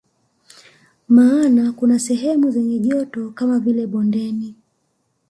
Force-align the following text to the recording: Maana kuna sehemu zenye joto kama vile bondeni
Maana 1.09 1.71
kuna 1.73 1.99
sehemu 1.99 2.51
zenye 2.51 2.79
joto 2.79 3.29
kama 3.31 3.59
vile 3.59 3.87
bondeni 3.87 4.55